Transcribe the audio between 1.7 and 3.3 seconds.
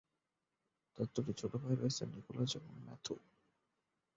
রয়েছে, নিকোলাস এবং ম্যাথু।